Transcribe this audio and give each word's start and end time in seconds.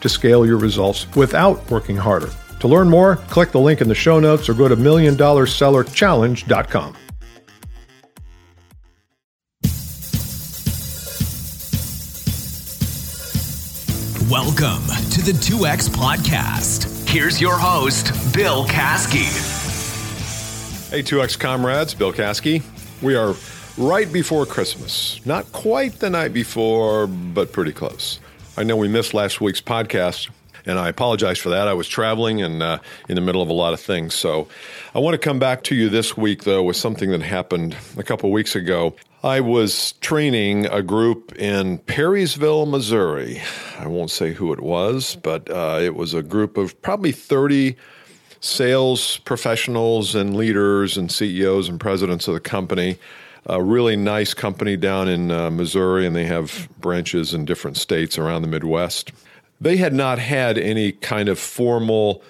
to 0.00 0.08
scale 0.08 0.46
your 0.46 0.58
results 0.58 1.06
without 1.14 1.70
working 1.70 1.96
harder. 1.96 2.30
To 2.60 2.68
learn 2.68 2.88
more, 2.88 3.16
click 3.16 3.52
the 3.52 3.60
link 3.60 3.80
in 3.80 3.88
the 3.88 3.94
show 3.94 4.20
notes 4.20 4.48
or 4.48 4.54
go 4.54 4.68
to 4.68 4.76
milliondollarsellerchallenge.com. 4.76 6.96
Welcome 14.30 14.84
to 15.12 15.22
the 15.22 15.32
2X 15.32 15.88
Podcast. 15.88 17.08
Here's 17.08 17.40
your 17.40 17.56
host, 17.56 18.12
Bill 18.34 18.66
Caskey. 18.66 19.24
Hey, 20.90 21.02
2X 21.02 21.38
comrades, 21.38 21.94
Bill 21.94 22.12
Caskey. 22.12 22.62
We 23.00 23.16
are 23.16 23.34
right 23.78 24.12
before 24.12 24.44
Christmas. 24.44 25.24
Not 25.24 25.50
quite 25.52 25.94
the 25.94 26.10
night 26.10 26.34
before, 26.34 27.06
but 27.06 27.52
pretty 27.52 27.72
close. 27.72 28.20
I 28.58 28.64
know 28.64 28.76
we 28.76 28.88
missed 28.88 29.14
last 29.14 29.40
week's 29.40 29.60
podcast, 29.60 30.30
and 30.66 30.80
I 30.80 30.88
apologize 30.88 31.38
for 31.38 31.50
that. 31.50 31.68
I 31.68 31.74
was 31.74 31.86
traveling 31.86 32.42
and 32.42 32.60
uh, 32.60 32.80
in 33.08 33.14
the 33.14 33.20
middle 33.20 33.40
of 33.40 33.48
a 33.48 33.52
lot 33.52 33.72
of 33.72 33.78
things. 33.78 34.14
So 34.14 34.48
I 34.96 34.98
want 34.98 35.14
to 35.14 35.18
come 35.18 35.38
back 35.38 35.62
to 35.64 35.76
you 35.76 35.88
this 35.88 36.16
week, 36.16 36.42
though, 36.42 36.64
with 36.64 36.76
something 36.76 37.12
that 37.12 37.22
happened 37.22 37.76
a 37.96 38.02
couple 38.02 38.32
weeks 38.32 38.56
ago. 38.56 38.96
I 39.22 39.38
was 39.38 39.92
training 40.00 40.66
a 40.66 40.82
group 40.82 41.36
in 41.36 41.78
Perryville, 41.78 42.66
Missouri. 42.66 43.40
I 43.78 43.86
won't 43.86 44.10
say 44.10 44.32
who 44.32 44.52
it 44.52 44.60
was, 44.60 45.14
but 45.22 45.48
uh, 45.48 45.78
it 45.80 45.94
was 45.94 46.12
a 46.12 46.22
group 46.24 46.56
of 46.56 46.82
probably 46.82 47.12
30 47.12 47.76
sales 48.40 49.18
professionals 49.18 50.16
and 50.16 50.36
leaders 50.36 50.96
and 50.96 51.12
CEOs 51.12 51.68
and 51.68 51.78
presidents 51.78 52.26
of 52.26 52.34
the 52.34 52.40
company 52.40 52.98
a 53.46 53.62
really 53.62 53.96
nice 53.96 54.34
company 54.34 54.76
down 54.76 55.08
in 55.08 55.30
uh, 55.30 55.50
Missouri, 55.50 56.06
and 56.06 56.14
they 56.14 56.24
have 56.24 56.68
branches 56.78 57.34
in 57.34 57.44
different 57.44 57.76
states 57.76 58.18
around 58.18 58.42
the 58.42 58.48
Midwest. 58.48 59.12
They 59.60 59.76
had 59.76 59.92
not 59.92 60.18
had 60.18 60.58
any 60.58 60.92
kind 60.92 61.28
of 61.28 61.38
formal 61.38 62.22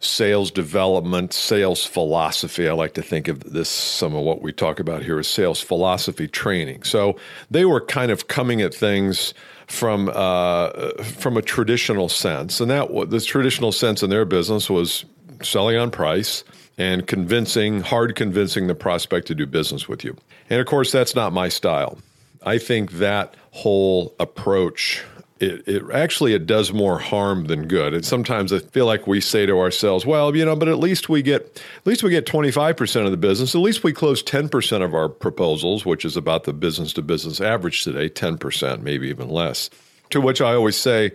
sales 0.00 0.50
development, 0.50 1.32
sales 1.32 1.86
philosophy. 1.86 2.68
I 2.68 2.72
like 2.72 2.94
to 2.94 3.02
think 3.02 3.28
of 3.28 3.52
this, 3.52 3.68
some 3.68 4.14
of 4.14 4.24
what 4.24 4.42
we 4.42 4.52
talk 4.52 4.80
about 4.80 5.02
here 5.02 5.18
as 5.18 5.28
sales 5.28 5.60
philosophy 5.60 6.26
training. 6.26 6.82
So 6.82 7.16
they 7.50 7.64
were 7.64 7.80
kind 7.80 8.10
of 8.10 8.26
coming 8.26 8.60
at 8.62 8.74
things 8.74 9.32
from 9.68 10.10
uh, 10.12 10.90
from 11.02 11.36
a 11.36 11.42
traditional 11.42 12.08
sense, 12.08 12.60
and 12.60 12.70
that 12.70 12.88
the 13.10 13.20
traditional 13.20 13.72
sense 13.72 14.02
in 14.02 14.10
their 14.10 14.24
business 14.24 14.68
was 14.68 15.04
selling 15.40 15.76
on 15.76 15.90
price 15.90 16.44
and 16.78 17.06
convincing, 17.06 17.80
hard 17.80 18.16
convincing 18.16 18.66
the 18.66 18.74
prospect 18.74 19.26
to 19.28 19.34
do 19.34 19.46
business 19.46 19.88
with 19.88 20.04
you. 20.04 20.16
And 20.50 20.60
of 20.60 20.66
course, 20.66 20.90
that's 20.92 21.14
not 21.14 21.32
my 21.32 21.48
style. 21.48 21.98
I 22.44 22.58
think 22.58 22.92
that 22.92 23.34
whole 23.52 24.14
approach 24.18 25.04
it, 25.42 25.66
it, 25.66 25.82
actually 25.92 26.34
it 26.34 26.46
does 26.46 26.72
more 26.72 26.98
harm 26.98 27.46
than 27.46 27.66
good. 27.66 27.94
And 27.94 28.04
sometimes 28.04 28.52
I 28.52 28.60
feel 28.60 28.86
like 28.86 29.08
we 29.08 29.20
say 29.20 29.44
to 29.44 29.58
ourselves, 29.58 30.06
well, 30.06 30.34
you 30.36 30.44
know, 30.44 30.54
but 30.54 30.68
at 30.68 30.78
least 30.78 31.08
we 31.08 31.20
get 31.20 31.60
at 31.76 31.86
least 31.86 32.02
we 32.04 32.10
get 32.10 32.26
25% 32.26 33.04
of 33.04 33.10
the 33.10 33.16
business. 33.16 33.54
At 33.54 33.60
least 33.60 33.82
we 33.82 33.92
close 33.92 34.22
10% 34.22 34.84
of 34.84 34.94
our 34.94 35.08
proposals, 35.08 35.84
which 35.84 36.04
is 36.04 36.16
about 36.16 36.44
the 36.44 36.52
business 36.52 36.92
to 36.94 37.02
business 37.02 37.40
average 37.40 37.82
today, 37.82 38.08
10%, 38.08 38.82
maybe 38.82 39.08
even 39.08 39.28
less. 39.28 39.68
To 40.10 40.20
which 40.20 40.40
I 40.40 40.54
always 40.54 40.76
say, 40.76 41.10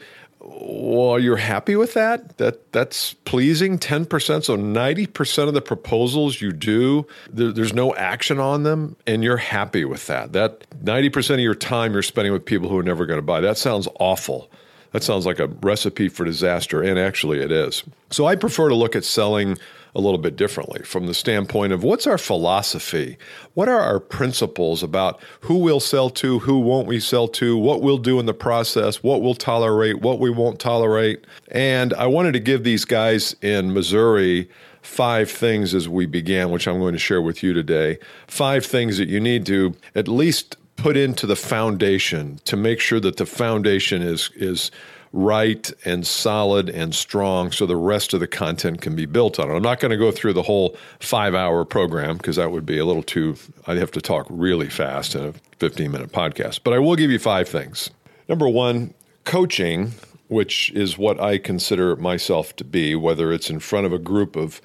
well, 0.49 1.19
you're 1.19 1.35
happy 1.35 1.75
with 1.75 1.93
that? 1.95 2.37
That 2.37 2.71
that's 2.71 3.13
pleasing. 3.13 3.77
Ten 3.77 4.05
percent, 4.05 4.45
so 4.45 4.55
ninety 4.55 5.05
percent 5.05 5.49
of 5.49 5.53
the 5.53 5.61
proposals 5.61 6.41
you 6.41 6.53
do, 6.53 7.05
there, 7.29 7.51
there's 7.51 7.73
no 7.73 7.93
action 7.95 8.39
on 8.39 8.63
them, 8.63 8.95
and 9.05 9.23
you're 9.23 9.37
happy 9.37 9.83
with 9.83 10.07
that. 10.07 10.31
That 10.31 10.65
ninety 10.81 11.09
percent 11.09 11.39
of 11.39 11.43
your 11.43 11.55
time 11.55 11.91
you're 11.91 12.01
spending 12.01 12.31
with 12.31 12.45
people 12.45 12.69
who 12.69 12.77
are 12.77 12.83
never 12.83 13.05
going 13.05 13.17
to 13.19 13.25
buy. 13.25 13.41
That 13.41 13.57
sounds 13.57 13.89
awful. 13.99 14.49
That 14.97 15.03
sounds 15.03 15.27
like 15.27 15.37
a 15.37 15.45
recipe 15.45 16.09
for 16.09 16.25
disaster, 16.25 16.81
and 16.81 16.97
actually 16.97 17.39
it 17.39 17.51
is. 17.51 17.83
So 18.09 18.25
I 18.25 18.35
prefer 18.35 18.67
to 18.67 18.73
look 18.73 18.95
at 18.95 19.05
selling 19.05 19.55
a 19.93 20.01
little 20.01 20.17
bit 20.17 20.35
differently 20.35 20.81
from 20.81 21.05
the 21.05 21.13
standpoint 21.13 21.71
of 21.71 21.83
what's 21.83 22.07
our 22.07 22.17
philosophy? 22.17 23.15
What 23.53 23.69
are 23.69 23.79
our 23.79 23.99
principles 23.99 24.81
about 24.81 25.21
who 25.41 25.59
we'll 25.59 25.79
sell 25.79 26.09
to, 26.09 26.39
who 26.39 26.57
won't 26.61 26.87
we 26.87 26.99
sell 26.99 27.27
to, 27.27 27.55
what 27.55 27.83
we'll 27.83 27.99
do 27.99 28.19
in 28.19 28.25
the 28.25 28.33
process, 28.33 29.03
what 29.03 29.21
we'll 29.21 29.35
tolerate, 29.35 30.01
what 30.01 30.17
we 30.17 30.31
won't 30.31 30.59
tolerate? 30.59 31.27
And 31.51 31.93
I 31.93 32.07
wanted 32.07 32.31
to 32.31 32.39
give 32.39 32.63
these 32.63 32.83
guys 32.83 33.35
in 33.43 33.75
Missouri 33.75 34.49
five 34.81 35.29
things 35.29 35.75
as 35.75 35.87
we 35.87 36.07
began, 36.07 36.49
which 36.49 36.67
I'm 36.67 36.79
going 36.79 36.93
to 36.93 36.99
share 36.99 37.21
with 37.21 37.43
you 37.43 37.53
today. 37.53 37.99
Five 38.25 38.65
things 38.65 38.97
that 38.97 39.09
you 39.09 39.19
need 39.19 39.45
to 39.45 39.75
at 39.93 40.07
least 40.07 40.57
put 40.77 40.95
into 40.95 41.27
the 41.27 41.35
foundation 41.35 42.39
to 42.45 42.55
make 42.55 42.79
sure 42.79 42.99
that 42.99 43.17
the 43.17 43.25
foundation 43.25 44.01
is 44.01 44.31
is 44.35 44.71
right 45.13 45.71
and 45.85 46.05
solid 46.05 46.69
and 46.69 46.93
strong 46.93 47.51
so 47.51 47.65
the 47.65 47.75
rest 47.75 48.13
of 48.13 48.19
the 48.19 48.27
content 48.27 48.81
can 48.81 48.95
be 48.95 49.05
built 49.05 49.39
on 49.39 49.49
it. 49.49 49.55
I'm 49.55 49.63
not 49.63 49.79
going 49.79 49.91
to 49.91 49.97
go 49.97 50.11
through 50.11 50.33
the 50.33 50.43
whole 50.43 50.77
five 50.99 51.33
hour 51.33 51.65
program 51.65 52.17
because 52.17 52.35
that 52.35 52.51
would 52.51 52.65
be 52.65 52.77
a 52.77 52.85
little 52.85 53.03
too, 53.03 53.35
I'd 53.65 53.77
have 53.77 53.91
to 53.91 54.01
talk 54.01 54.27
really 54.29 54.69
fast 54.69 55.15
in 55.15 55.23
a 55.25 55.33
15 55.59 55.91
minute 55.91 56.11
podcast. 56.11 56.59
But 56.63 56.73
I 56.73 56.79
will 56.79 56.95
give 56.95 57.09
you 57.09 57.19
five 57.19 57.47
things. 57.47 57.89
Number 58.27 58.47
one, 58.47 58.93
coaching, 59.23 59.93
which 60.27 60.71
is 60.71 60.97
what 60.97 61.19
I 61.19 61.37
consider 61.37 61.95
myself 61.95 62.55
to 62.57 62.63
be, 62.63 62.93
whether 62.95 63.31
it's 63.31 63.49
in 63.49 63.59
front 63.59 63.85
of 63.85 63.93
a 63.93 63.99
group 63.99 64.35
of 64.35 64.61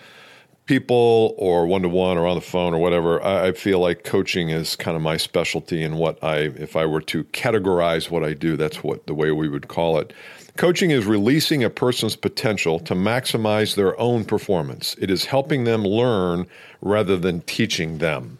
people 0.73 1.35
or 1.37 1.67
one 1.67 1.83
to 1.83 1.89
one 1.91 2.17
or 2.17 2.27
on 2.27 2.35
the 2.35 2.41
phone 2.41 2.73
or 2.73 2.79
whatever, 2.79 3.23
I, 3.23 3.53
feel 3.53 3.79
like 3.79 4.05
coaching 4.05 4.49
is 4.49 4.75
kind 4.75 4.97
of 4.97 5.03
my 5.03 5.19
specialty 5.19 5.83
and 5.83 5.99
what 5.99 6.17
I, 6.25 6.37
if 6.39 6.77
I 6.77 6.87
were 6.87 7.03
to 7.03 7.25
categorize 7.25 8.09
what 8.09 8.25
I 8.25 8.33
do, 8.33 8.57
that's 8.57 8.83
what 8.83 9.07
the 9.07 9.13
way 9.13 9.33
we 9.33 9.51
would 9.51 9.69
call 9.69 9.99
it. 9.99 10.15
Coaching 10.57 10.91
is 10.91 11.05
releasing 11.05 11.63
a 11.63 11.69
person's 11.69 12.17
potential 12.17 12.81
to 12.81 12.95
maximize 12.95 13.75
their 13.75 14.01
own 14.01 14.25
performance. 14.25 14.97
It 14.99 15.11
is 15.11 15.27
helping 15.27 15.65
them 15.65 15.85
learn 15.85 16.47
rather 16.81 17.19
than 17.19 17.43
teaching 17.43 17.99
them. 17.99 18.39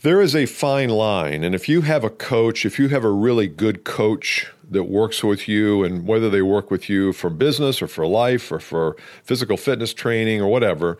There 0.00 0.22
is 0.22 0.34
a 0.34 0.46
fine 0.46 0.88
line, 0.88 1.44
and 1.44 1.54
if 1.54 1.68
you 1.68 1.82
have 1.82 2.04
a 2.04 2.08
coach, 2.08 2.64
if 2.64 2.78
you 2.78 2.88
have 2.88 3.04
a 3.04 3.10
really 3.10 3.48
good 3.48 3.84
coach 3.84 4.46
that 4.70 4.84
works 4.84 5.22
with 5.22 5.46
you, 5.46 5.84
and 5.84 6.06
whether 6.06 6.30
they 6.30 6.40
work 6.40 6.70
with 6.70 6.88
you 6.88 7.12
for 7.12 7.28
business 7.28 7.82
or 7.82 7.86
for 7.86 8.06
life 8.06 8.50
or 8.50 8.60
for 8.60 8.96
physical 9.24 9.58
fitness 9.58 9.92
training 9.92 10.40
or 10.40 10.48
whatever, 10.48 10.96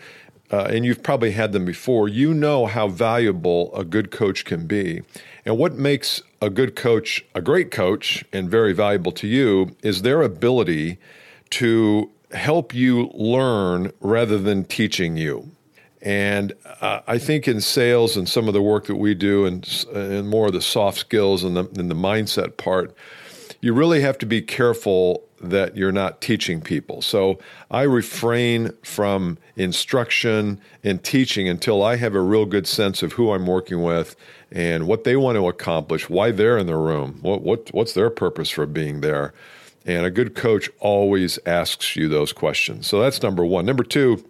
uh, 0.50 0.69
and 0.71 0.84
you've 0.84 1.03
probably 1.03 1.33
had 1.33 1.53
them 1.53 1.65
before, 1.65 2.09
you 2.09 2.34
know 2.34 2.66
how 2.66 2.88
valuable 2.88 3.75
a 3.75 3.84
good 3.84 4.11
coach 4.11 4.44
can 4.44 4.66
be. 4.66 5.03
And 5.44 5.56
what 5.59 5.75
makes 5.75 6.22
a 6.43 6.50
good 6.50 6.75
coach 6.75 7.25
a 7.34 7.41
great 7.41 7.71
coach 7.71 8.25
and 8.33 8.50
very 8.50 8.72
valuable 8.72 9.12
to 9.12 9.27
you 9.27 9.77
is 9.83 10.03
their 10.03 10.22
ability 10.22 10.99
to 11.50 12.11
help 12.33 12.75
you 12.75 13.11
learn 13.15 13.93
rather 14.00 14.38
than 14.38 14.65
teaching 14.65 15.16
you. 15.16 15.50
And 16.03 16.55
uh, 16.81 17.00
I 17.06 17.19
think 17.19 17.47
in 17.47 17.61
sales 17.61 18.17
and 18.17 18.28
some 18.28 18.49
of 18.49 18.55
the 18.55 18.62
work 18.62 18.87
that 18.87 18.97
we 18.97 19.15
do 19.15 19.44
and, 19.44 19.87
and 19.94 20.28
more 20.28 20.47
of 20.47 20.53
the 20.53 20.62
soft 20.62 20.99
skills 20.99 21.44
and 21.44 21.56
the, 21.56 21.65
and 21.78 21.91
the 21.91 21.94
mindset 21.94 22.56
part, 22.56 22.94
you 23.61 23.75
really 23.75 24.00
have 24.00 24.17
to 24.19 24.27
be 24.27 24.41
careful 24.41 25.25
that 25.40 25.76
you're 25.76 25.92
not 25.92 26.20
teaching 26.20 26.60
people. 26.60 27.00
So 27.02 27.38
I 27.70 27.82
refrain 27.82 28.72
from 28.82 29.38
instruction 29.56 30.60
and 30.84 31.02
teaching 31.02 31.48
until 31.48 31.82
I 31.82 31.96
have 31.96 32.14
a 32.14 32.20
real 32.20 32.44
good 32.44 32.66
sense 32.66 33.02
of 33.02 33.14
who 33.14 33.32
I'm 33.32 33.46
working 33.46 33.82
with 33.82 34.16
and 34.52 34.87
what 34.87 35.04
they 35.04 35.16
want 35.16 35.37
to 35.37 35.48
accomplish, 35.48 36.10
why 36.10 36.31
they're 36.31 36.58
in 36.58 36.66
the 36.66 36.76
room, 36.76 37.19
what, 37.22 37.42
what 37.42 37.72
what's 37.72 37.94
their 37.94 38.10
purpose 38.10 38.50
for 38.50 38.66
being 38.66 39.00
there. 39.00 39.32
And 39.87 40.04
a 40.04 40.10
good 40.10 40.34
coach 40.34 40.69
always 40.78 41.38
asks 41.46 41.96
you 41.96 42.08
those 42.08 42.32
questions. 42.32 42.86
So 42.86 43.00
that's 43.00 43.22
number 43.22 43.44
one. 43.44 43.64
Number 43.64 43.82
two, 43.84 44.22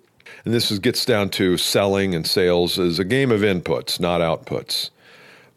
and 0.45 0.55
this 0.55 0.71
is, 0.71 0.79
gets 0.79 1.05
down 1.05 1.31
to 1.31 1.57
selling 1.57 2.15
and 2.15 2.27
sales, 2.27 2.79
is 2.79 3.01
a 3.01 3.05
game 3.05 3.33
of 3.33 3.41
inputs, 3.41 3.99
not 3.99 4.21
outputs. 4.21 4.91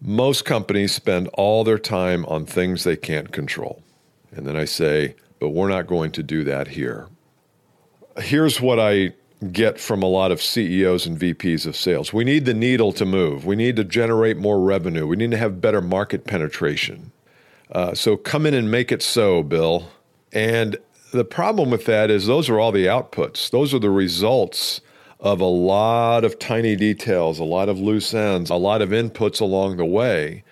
Most 0.02 0.46
companies 0.46 0.94
spend 0.94 1.28
all 1.34 1.64
their 1.64 1.78
time 1.78 2.26
on 2.26 2.46
things 2.46 2.84
they 2.84 2.96
can't 2.96 3.32
control. 3.32 3.84
And 4.32 4.48
then 4.48 4.58
I 4.58 4.66
say, 4.66 5.16
but 5.44 5.50
we're 5.50 5.68
not 5.68 5.88
going 5.88 6.10
to 6.10 6.24
do 6.24 6.46
that 6.46 6.70
here. 6.70 7.10
Here's 8.18 8.62
what 8.62 8.80
I 8.80 9.12
get 9.52 9.78
from 9.78 10.02
a 10.02 10.06
lot 10.06 10.32
of 10.32 10.42
CEOs 10.42 11.06
and 11.06 11.20
VPs 11.20 11.66
of 11.66 11.76
sales. 11.76 12.14
We 12.14 12.24
need 12.24 12.46
the 12.46 12.54
needle 12.54 12.94
to 12.94 13.06
move. 13.06 13.46
We 13.46 13.58
need 13.58 13.76
to 13.76 13.84
generate 13.84 14.38
more 14.38 14.62
revenue. 14.62 15.06
We 15.06 15.18
need 15.18 15.32
to 15.32 15.38
have 15.38 15.60
better 15.60 15.82
market 15.82 16.24
penetration. 16.24 17.12
Uh, 17.70 17.94
so 17.94 18.16
come 18.16 18.46
in 18.46 18.54
and 18.54 18.72
make 18.72 18.90
it 18.90 19.04
so, 19.04 19.44
Bill. 19.44 19.90
And 20.32 20.78
the 21.12 21.26
problem 21.26 21.72
with 21.72 21.84
that 21.88 22.10
is 22.10 22.26
those 22.26 22.48
are 22.48 22.58
all 22.58 22.72
the 22.72 22.86
outputs. 22.86 23.52
Those 23.52 23.74
are 23.74 23.80
the 23.80 23.90
results 23.90 24.80
of 25.20 25.42
a 25.42 25.46
lot 25.46 26.24
of 26.24 26.40
tiny 26.40 26.78
details, 26.78 27.38
a 27.38 27.44
lot 27.44 27.68
of 27.68 27.78
loose 27.78 28.14
ends, 28.14 28.50
a 28.50 28.56
lot 28.56 28.82
of 28.82 28.92
inputs 28.92 29.42
along 29.42 29.76
the 29.76 29.84
way. 29.84 30.46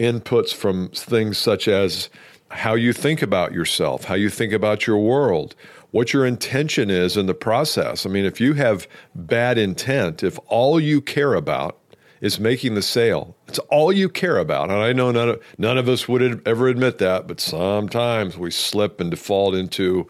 Inputs 0.00 0.52
from 0.52 0.88
things 0.88 1.38
such 1.38 1.68
as 1.68 2.10
how 2.52 2.74
you 2.74 2.92
think 2.92 3.22
about 3.22 3.52
yourself, 3.52 4.04
how 4.04 4.14
you 4.14 4.28
think 4.28 4.52
about 4.52 4.86
your 4.86 4.98
world, 4.98 5.54
what 5.90 6.12
your 6.12 6.26
intention 6.26 6.90
is 6.90 7.16
in 7.16 7.26
the 7.26 7.34
process. 7.34 8.06
I 8.06 8.10
mean, 8.10 8.24
if 8.24 8.40
you 8.40 8.54
have 8.54 8.86
bad 9.14 9.58
intent, 9.58 10.22
if 10.22 10.38
all 10.46 10.78
you 10.78 11.00
care 11.00 11.34
about 11.34 11.78
is 12.20 12.38
making 12.38 12.74
the 12.74 12.82
sale, 12.82 13.36
it's 13.48 13.58
all 13.70 13.92
you 13.92 14.08
care 14.08 14.38
about. 14.38 14.70
And 14.70 14.78
I 14.78 14.92
know 14.92 15.10
none 15.10 15.30
of, 15.30 15.42
none 15.58 15.78
of 15.78 15.88
us 15.88 16.08
would 16.08 16.46
ever 16.46 16.68
admit 16.68 16.98
that, 16.98 17.26
but 17.26 17.40
sometimes 17.40 18.38
we 18.38 18.50
slip 18.50 19.00
and 19.00 19.10
default 19.10 19.54
into, 19.54 20.06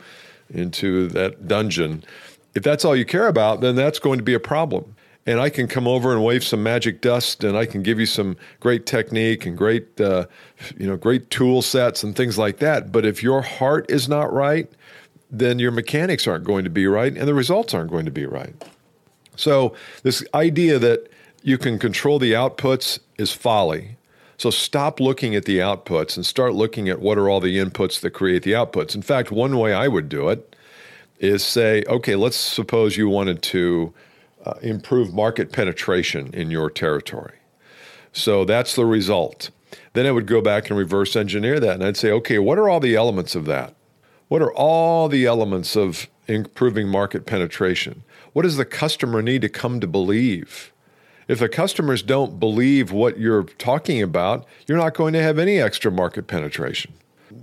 into 0.51 1.09
that 1.09 1.49
dungeon. 1.49 2.05
If 2.55 2.63
that's 2.63 2.85
all 2.85 2.95
you 2.95 3.07
care 3.07 3.29
about, 3.29 3.61
then 3.61 3.77
that's 3.77 3.99
going 3.99 4.19
to 4.19 4.25
be 4.25 4.35
a 4.35 4.41
problem. 4.41 4.92
And 5.25 5.39
I 5.39 5.51
can 5.51 5.69
come 5.69 5.87
over 5.87 6.13
and 6.13 6.25
wave 6.25 6.43
some 6.43 6.65
magic 6.65 7.01
dust, 7.01 7.45
and 7.45 7.57
I 7.57 7.65
can 7.65 7.83
give 7.83 8.01
you 8.01 8.07
some 8.07 8.37
great 8.59 8.87
technique 8.87 9.47
and 9.47 9.57
great, 9.57 10.01
uh, 10.01 10.27
you 10.77 10.87
know, 10.87 10.97
great 10.97 11.31
tool 11.31 11.63
sets 11.63 12.03
and 12.03 12.17
things 12.17 12.39
like 12.39 12.59
that. 12.59 12.91
But 12.91 13.07
if 13.07 13.23
your 13.23 13.43
heart 13.43 13.89
is 13.89 14.09
not 14.09 14.33
right, 14.33 14.69
then 15.33 15.59
your 15.59 15.71
mechanics 15.71 16.27
aren't 16.27 16.45
going 16.45 16.65
to 16.65 16.71
be 16.71 16.87
right 16.87 17.17
and 17.17 17.27
the 17.27 17.35
results 17.35 17.73
aren't 17.73 17.91
going 17.91 18.05
to 18.05 18.11
be 18.11 18.27
right. 18.27 18.55
So, 19.35 19.75
this 20.03 20.23
idea 20.35 20.79
that 20.79 21.11
you 21.43 21.57
can 21.57 21.79
control 21.79 22.19
the 22.19 22.33
outputs 22.33 22.99
is 23.17 23.33
folly. 23.33 23.97
So, 24.37 24.51
stop 24.51 25.01
looking 25.01 25.35
at 25.35 25.47
the 25.47 25.59
outputs 25.59 26.17
and 26.17 26.27
start 26.27 26.53
looking 26.53 26.89
at 26.91 27.01
what 27.01 27.17
are 27.17 27.31
all 27.31 27.41
the 27.41 27.59
inputs 27.59 27.99
that 28.01 28.11
create 28.11 28.43
the 28.43 28.53
outputs. 28.53 28.95
In 28.95 29.01
fact, 29.01 29.33
one 29.33 29.57
way 29.57 29.73
I 29.73 29.89
would 29.89 30.11
do 30.11 30.29
it 30.29 30.55
is 31.19 31.43
say, 31.43 31.83
okay, 31.87 32.15
let's 32.15 32.37
suppose 32.37 32.99
you 32.99 33.09
wanted 33.09 33.43
to 33.43 33.95
uh, 34.45 34.55
improve 34.63 35.15
market 35.15 35.53
penetration 35.53 36.33
in 36.35 36.51
your 36.51 36.71
territory. 36.71 37.39
So, 38.13 38.45
that's 38.45 38.75
the 38.75 38.85
result. 38.85 39.51
Then 39.95 40.07
I 40.07 40.13
would 40.13 40.27
go 40.27 40.41
back 40.41 40.69
and 40.69 40.79
reverse 40.79 41.17
engineer 41.17 41.61
that 41.61 41.75
and 41.75 41.85
I'd 41.85 41.97
say, 41.97 42.11
okay, 42.13 42.39
what 42.39 42.59
are 42.59 42.69
all 42.69 42.81
the 42.81 42.95
elements 42.95 43.35
of 43.35 43.47
that? 43.47 43.75
What 44.29 44.43
are 44.43 44.53
all 44.53 45.09
the 45.09 45.27
elements 45.27 45.77
of 45.77 46.09
improving 46.27 46.89
market 46.89 47.27
penetration? 47.27 48.03
What 48.33 48.43
does 48.43 48.57
the 48.57 48.65
customer 48.65 49.21
need 49.21 49.43
to 49.43 49.49
come 49.49 49.81
to 49.81 49.87
believe? 49.87 50.73
If 51.29 51.39
the 51.39 51.49
customers 51.49 52.03
don't 52.03 52.41
believe 52.41 52.93
what 52.93 53.19
you're 53.19 53.45
talking 53.45 54.03
about, 54.03 54.47
you're 54.67 54.79
not 54.79 54.95
going 54.95 55.13
to 55.13 55.23
have 55.23 55.39
any 55.39 55.59
extra 55.59 55.91
market 55.91 56.27
penetration. 56.27 56.95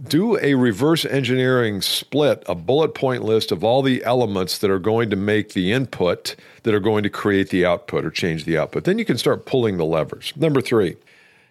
Do 0.08 0.38
a 0.40 0.56
reverse 0.56 1.06
engineering 1.06 1.82
split, 1.82 2.44
a 2.48 2.56
bullet 2.56 2.94
point 2.94 3.24
list 3.24 3.52
of 3.52 3.64
all 3.64 3.82
the 3.82 4.04
elements 4.04 4.58
that 4.58 4.70
are 4.70 4.80
going 4.80 5.10
to 5.10 5.16
make 5.16 5.54
the 5.54 5.72
input 5.72 6.36
that 6.64 6.74
are 6.74 6.80
going 6.80 7.04
to 7.04 7.10
create 7.10 7.50
the 7.50 7.66
output 7.66 8.06
or 8.06 8.10
change 8.10 8.46
the 8.46 8.58
output. 8.58 8.84
Then 8.84 9.00
you 9.00 9.06
can 9.06 9.18
start 9.18 9.46
pulling 9.46 9.78
the 9.78 9.86
levers. 9.86 10.34
Number 10.36 10.62
three, 10.62 10.96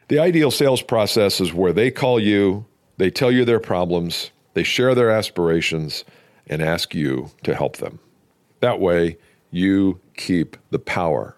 the 0.09 0.19
ideal 0.19 0.51
sales 0.51 0.83
process 0.83 1.41
is 1.41 1.53
where 1.53 1.73
they 1.73 1.91
call 1.91 2.19
you, 2.19 2.65
they 2.97 3.11
tell 3.11 3.31
you 3.31 3.45
their 3.45 3.61
problems, 3.61 4.31
they 4.55 4.63
share 4.63 4.95
their 4.95 5.11
aspirations 5.11 6.05
and 6.47 6.63
ask 6.63 6.95
you 6.95 7.31
to 7.45 7.55
help 7.55 7.77
them. 7.77 7.99
That 8.61 8.81
way, 8.81 9.19
you 9.51 10.01
keep 10.17 10.57
the 10.71 10.79
power. 10.79 11.37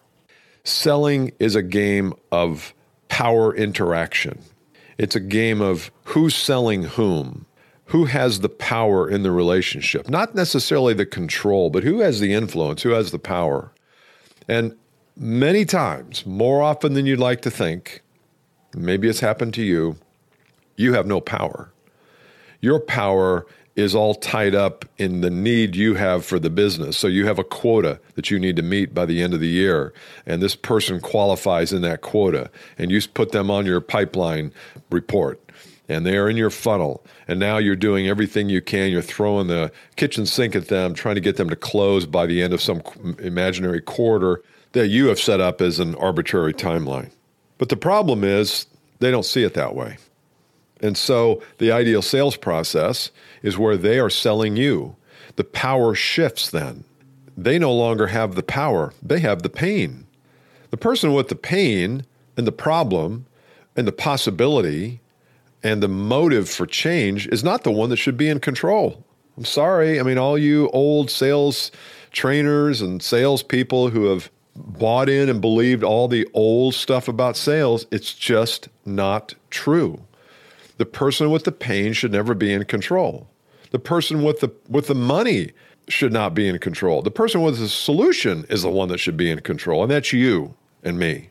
Selling 0.65 1.33
is 1.39 1.55
a 1.55 1.63
game 1.63 2.15
of 2.33 2.75
power 3.09 3.55
interaction. 3.55 4.39
It's 5.01 5.17
a 5.17 5.21
game 5.21 5.63
of 5.63 5.91
who's 6.05 6.37
selling 6.37 6.83
whom, 6.83 7.47
who 7.87 8.05
has 8.05 8.41
the 8.41 8.51
power 8.51 9.09
in 9.09 9.23
the 9.23 9.31
relationship, 9.31 10.11
not 10.11 10.35
necessarily 10.35 10.93
the 10.93 11.07
control, 11.07 11.71
but 11.71 11.85
who 11.85 12.01
has 12.01 12.21
the 12.21 12.35
influence, 12.35 12.83
who 12.83 12.91
has 12.91 13.11
the 13.11 13.19
power. 13.19 13.73
And 14.47 14.77
many 15.17 15.65
times, 15.65 16.27
more 16.27 16.61
often 16.61 16.93
than 16.93 17.07
you'd 17.07 17.19
like 17.19 17.41
to 17.43 17.51
think, 17.51 18.03
maybe 18.75 19.09
it's 19.09 19.21
happened 19.21 19.55
to 19.55 19.63
you, 19.63 19.97
you 20.77 20.93
have 20.93 21.07
no 21.07 21.23
power. 21.23 21.73
Your 22.61 22.79
power 22.79 23.47
is 23.81 23.95
all 23.95 24.15
tied 24.15 24.55
up 24.55 24.85
in 24.99 25.21
the 25.21 25.31
need 25.31 25.75
you 25.75 25.95
have 25.95 26.25
for 26.25 26.39
the 26.39 26.51
business. 26.51 26.97
So 26.97 27.09
you 27.09 27.27
have 27.27 27.39
a 27.39 27.45
quota 27.45 27.99
that 28.15 28.31
you 28.31 28.39
need 28.39 28.57
to 28.57 28.63
meet 28.63 28.95
by 28.95 29.07
the 29.07 29.23
end 29.23 29.35
of 29.35 29.41
the 29.41 29.49
year, 29.49 29.93
and 30.27 30.43
this 30.43 30.55
person 30.55 31.01
qualifies 31.01 31.73
in 31.73 31.83
that 31.83 32.01
quota, 32.01 32.51
and 32.79 32.91
you 32.91 33.01
put 33.13 33.33
them 33.33 33.51
on 33.51 33.67
your 33.67 33.81
pipeline 33.81 34.53
report. 34.91 35.41
And 35.89 36.07
they 36.07 36.17
are 36.17 36.31
in 36.31 36.37
your 36.37 36.51
funnel. 36.51 37.05
And 37.27 37.41
now 37.41 37.59
you're 37.59 37.75
doing 37.75 38.07
everything 38.07 38.49
you 38.49 38.63
can. 38.63 38.93
You're 38.93 39.03
throwing 39.03 39.49
the 39.49 39.73
kitchen 39.97 40.25
sink 40.25 40.55
at 40.55 40.69
them, 40.69 40.95
trying 40.95 41.17
to 41.17 41.21
get 41.21 41.37
them 41.37 41.51
to 41.51 41.57
close 41.57 42.07
by 42.07 42.27
the 42.27 42.43
end 42.43 42.53
of 42.53 42.61
some 42.61 42.81
imaginary 43.19 43.81
quarter 43.81 44.41
that 44.71 44.87
you 44.87 45.09
have 45.09 45.19
set 45.19 45.41
up 45.41 45.61
as 45.61 45.81
an 45.81 45.97
arbitrary 45.97 46.55
timeline. 46.55 47.11
But 47.59 47.71
the 47.71 47.77
problem 47.77 48.23
is, 48.23 48.67
they 49.01 49.11
don't 49.11 49.25
see 49.25 49.43
it 49.43 49.55
that 49.55 49.75
way. 49.75 49.97
And 50.83 50.97
so 50.97 51.43
the 51.59 51.73
ideal 51.73 52.03
sales 52.03 52.37
process 52.37 53.11
is 53.43 53.59
where 53.59 53.77
they 53.77 53.99
are 53.99 54.11
selling 54.11 54.57
you. 54.57 54.97
The 55.37 55.45
power 55.45 55.95
shifts 55.95 56.51
then. 56.51 56.85
They 57.37 57.59
no 57.59 57.73
longer 57.73 58.09
have 58.09 58.35
the 58.35 58.43
power, 58.43 58.93
they 59.03 59.21
have 59.21 59.43
the 59.43 59.49
pain. 59.49 60.07
The 60.71 60.77
person 60.77 61.15
with 61.15 61.29
the 61.29 61.35
pain 61.35 62.05
and 62.37 62.47
the 62.47 62.53
problem 62.53 63.27
and 63.77 63.87
the 63.87 63.93
possibility 63.93 65.01
and 65.63 65.83
the 65.83 65.89
motive 65.89 66.49
for 66.49 66.67
change 66.67 67.27
is 67.29 67.45
not 67.45 67.65
the 67.65 67.73
one 67.73 67.91
that 67.91 67.97
should 67.97 68.17
be 68.17 68.29
in 68.29 68.41
control. 68.41 69.05
I'm 69.37 69.45
sorry. 69.45 69.99
I 69.99 70.03
mean, 70.03 70.19
all 70.19 70.39
you 70.39 70.69
old 70.71 71.11
sales 71.11 71.71
trainers 72.13 72.81
and 72.81 73.03
salespeople 73.03 73.91
who 73.91 74.07
have 74.07 74.31
bought 74.57 75.09
in 75.09 75.29
and 75.29 75.41
believed 75.41 75.83
all 75.83 76.09
the 76.09 76.29
old 76.35 76.75
stuff 76.75 77.09
about 77.09 77.37
sales, 77.37 77.87
it's 77.91 78.13
just 78.13 78.69
not 78.85 79.35
true. 79.49 80.03
The 80.81 80.87
person 80.87 81.31
with 81.31 81.45
the 81.45 81.53
pain 81.53 81.93
should 81.93 82.11
never 82.11 82.33
be 82.33 82.51
in 82.51 82.65
control. 82.65 83.29
The 83.71 83.79
person 83.79 84.23
with 84.23 84.41
the 84.41 84.51
with 84.67 84.87
the 84.87 84.95
money 84.95 85.53
should 85.89 86.11
not 86.11 86.33
be 86.33 86.49
in 86.49 86.59
control. 86.59 87.03
The 87.03 87.11
person 87.11 87.43
with 87.43 87.59
the 87.59 87.69
solution 87.69 88.47
is 88.49 88.63
the 88.63 88.71
one 88.71 88.89
that 88.89 88.97
should 88.97 89.19
be 89.19 89.31
in 89.31 89.41
control, 89.41 89.83
and 89.83 89.91
that's 89.91 90.15
you 90.15 90.55
and 90.83 90.99
me. 90.99 91.29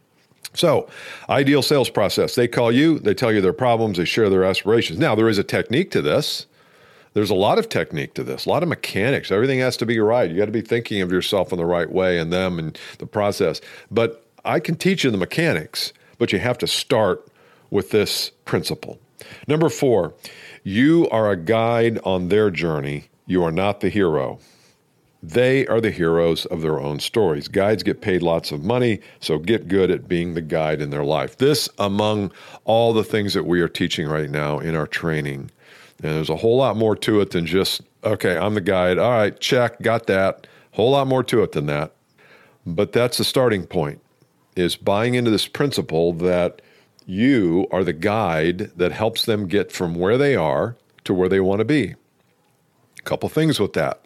So, 0.53 0.87
ideal 1.29 1.63
sales 1.63 1.89
process. 1.89 2.35
They 2.35 2.47
call 2.47 2.71
you, 2.71 2.99
they 2.99 3.15
tell 3.15 3.31
you 3.31 3.41
their 3.41 3.51
problems, 3.51 3.97
they 3.97 4.05
share 4.05 4.29
their 4.29 4.43
aspirations. 4.43 4.99
Now, 4.99 5.15
there 5.15 5.27
is 5.27 5.39
a 5.39 5.43
technique 5.43 5.89
to 5.91 6.03
this. 6.03 6.45
There's 7.15 7.31
a 7.31 7.35
lot 7.35 7.57
of 7.57 7.69
technique 7.69 8.13
to 8.13 8.23
this, 8.23 8.45
a 8.45 8.49
lot 8.49 8.61
of 8.61 8.69
mechanics. 8.69 9.31
Everything 9.31 9.57
has 9.61 9.77
to 9.77 9.87
be 9.87 9.97
right. 9.99 10.29
You 10.29 10.37
got 10.37 10.45
to 10.45 10.51
be 10.51 10.61
thinking 10.61 11.01
of 11.01 11.11
yourself 11.11 11.51
in 11.51 11.57
the 11.57 11.65
right 11.65 11.91
way 11.91 12.19
and 12.19 12.31
them 12.31 12.59
and 12.59 12.77
the 12.99 13.07
process. 13.07 13.61
But 13.89 14.23
I 14.45 14.59
can 14.59 14.75
teach 14.75 15.03
you 15.03 15.09
the 15.09 15.17
mechanics, 15.17 15.91
but 16.19 16.31
you 16.31 16.37
have 16.37 16.59
to 16.59 16.67
start 16.67 17.27
with 17.71 17.89
this 17.89 18.29
principle. 18.45 18.99
Number 19.47 19.69
four, 19.69 20.13
you 20.63 21.07
are 21.09 21.29
a 21.29 21.35
guide 21.35 21.99
on 22.03 22.29
their 22.29 22.49
journey. 22.51 23.09
You 23.25 23.43
are 23.43 23.51
not 23.51 23.81
the 23.81 23.89
hero. 23.89 24.39
They 25.21 25.67
are 25.67 25.81
the 25.81 25.91
heroes 25.91 26.45
of 26.45 26.61
their 26.61 26.79
own 26.79 26.99
stories. 26.99 27.49
Guides 27.49 27.83
get 27.83 27.99
paid 27.99 28.21
lots 28.21 28.53
of 28.53 28.63
money, 28.63 29.01
so 29.19 29.37
get 29.37 29.67
good 29.67 29.91
at 29.91 30.07
being 30.07 30.33
the 30.33 30.41
guide 30.41 30.81
in 30.81 30.91
their 30.91 31.03
life. 31.03 31.37
This, 31.37 31.67
among 31.77 32.31
all 32.63 32.93
the 32.93 33.03
things 33.03 33.33
that 33.33 33.45
we 33.45 33.59
are 33.59 33.67
teaching 33.67 34.07
right 34.07 34.29
now 34.29 34.59
in 34.59 34.75
our 34.75 34.87
training. 34.87 35.51
And 36.01 36.15
there's 36.15 36.29
a 36.29 36.37
whole 36.37 36.55
lot 36.55 36.77
more 36.77 36.95
to 36.95 37.19
it 37.19 37.31
than 37.31 37.45
just, 37.45 37.81
okay, 38.05 38.37
I'm 38.37 38.53
the 38.53 38.61
guide. 38.61 38.97
All 38.97 39.11
right, 39.11 39.37
check, 39.37 39.81
got 39.81 40.07
that. 40.07 40.47
Whole 40.71 40.91
lot 40.91 41.07
more 41.07 41.23
to 41.25 41.43
it 41.43 41.51
than 41.51 41.65
that. 41.65 41.91
But 42.65 42.93
that's 42.93 43.17
the 43.17 43.25
starting 43.25 43.65
point, 43.65 43.99
is 44.55 44.77
buying 44.77 45.15
into 45.15 45.31
this 45.31 45.47
principle 45.47 46.13
that 46.13 46.61
you 47.09 47.65
are 47.71 47.83
the 47.83 47.91
guide 47.91 48.71
that 48.77 48.91
helps 48.91 49.25
them 49.25 49.47
get 49.47 49.71
from 49.71 49.95
where 49.95 50.15
they 50.15 50.35
are 50.35 50.75
to 51.03 51.11
where 51.11 51.27
they 51.27 51.39
want 51.39 51.57
to 51.57 51.65
be. 51.65 51.95
A 52.99 53.01
couple 53.03 53.27
things 53.29 53.59
with 53.59 53.73
that. 53.73 54.05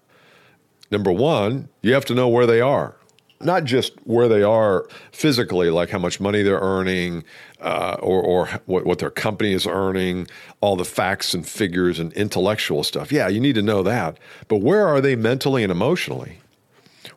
Number 0.89 1.11
one, 1.11 1.67
you 1.81 1.93
have 1.93 2.05
to 2.05 2.15
know 2.15 2.29
where 2.29 2.45
they 2.45 2.61
are. 2.61 2.95
Not 3.41 3.65
just 3.65 3.91
where 4.05 4.29
they 4.29 4.41
are 4.41 4.87
physically, 5.11 5.69
like 5.69 5.89
how 5.89 5.99
much 5.99 6.21
money 6.21 6.43
they're 6.43 6.59
earning, 6.59 7.25
uh, 7.59 7.97
or, 7.99 8.21
or 8.23 8.47
what, 8.67 8.85
what 8.85 8.99
their 8.99 9.09
company 9.09 9.51
is 9.51 9.67
earning, 9.67 10.27
all 10.61 10.77
the 10.77 10.85
facts 10.85 11.33
and 11.33 11.45
figures 11.45 11.99
and 11.99 12.13
intellectual 12.13 12.83
stuff. 12.85 13.11
Yeah, 13.11 13.27
you 13.27 13.41
need 13.41 13.55
to 13.55 13.61
know 13.61 13.83
that. 13.83 14.17
But 14.47 14.61
where 14.61 14.87
are 14.87 15.01
they 15.01 15.17
mentally 15.17 15.61
and 15.63 15.73
emotionally? 15.73 16.39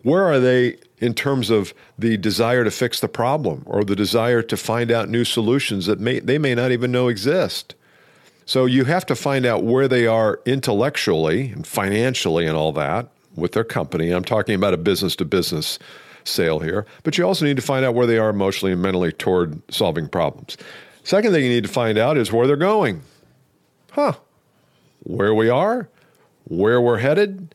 Where 0.02 0.24
are 0.24 0.40
they 0.40 0.78
in 0.98 1.14
terms 1.14 1.50
of 1.50 1.74
the 1.98 2.16
desire 2.16 2.64
to 2.64 2.70
fix 2.70 3.00
the 3.00 3.08
problem 3.08 3.62
or 3.66 3.84
the 3.84 3.96
desire 3.96 4.42
to 4.42 4.56
find 4.56 4.90
out 4.90 5.08
new 5.08 5.24
solutions 5.24 5.86
that 5.86 6.00
may, 6.00 6.20
they 6.20 6.38
may 6.38 6.54
not 6.54 6.72
even 6.72 6.90
know 6.90 7.08
exist. 7.08 7.74
So 8.46 8.64
you 8.64 8.84
have 8.84 9.04
to 9.06 9.16
find 9.16 9.44
out 9.44 9.64
where 9.64 9.88
they 9.88 10.06
are 10.06 10.40
intellectually 10.46 11.50
and 11.50 11.66
financially 11.66 12.46
and 12.46 12.56
all 12.56 12.72
that 12.72 13.08
with 13.34 13.52
their 13.52 13.64
company. 13.64 14.10
I'm 14.10 14.24
talking 14.24 14.54
about 14.54 14.72
a 14.72 14.78
business 14.78 15.16
to 15.16 15.24
business 15.24 15.78
sale 16.24 16.60
here, 16.60 16.86
but 17.02 17.18
you 17.18 17.26
also 17.26 17.44
need 17.44 17.56
to 17.56 17.62
find 17.62 17.84
out 17.84 17.94
where 17.94 18.06
they 18.06 18.18
are 18.18 18.30
emotionally 18.30 18.72
and 18.72 18.80
mentally 18.80 19.12
toward 19.12 19.60
solving 19.72 20.08
problems. 20.08 20.56
Second 21.02 21.32
thing 21.32 21.44
you 21.44 21.50
need 21.50 21.64
to 21.64 21.70
find 21.70 21.98
out 21.98 22.16
is 22.16 22.32
where 22.32 22.46
they're 22.46 22.56
going. 22.56 23.02
Huh. 23.92 24.14
Where 25.02 25.34
we 25.34 25.48
are, 25.48 25.88
where 26.44 26.80
we're 26.80 26.98
headed, 26.98 27.54